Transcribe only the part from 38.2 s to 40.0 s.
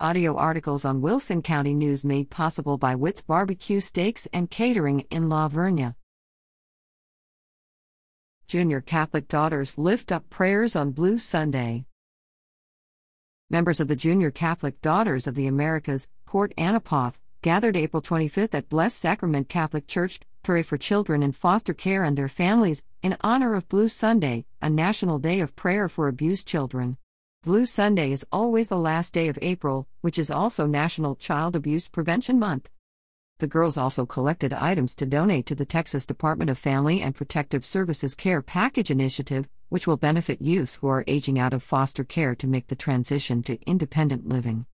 Package Initiative, which will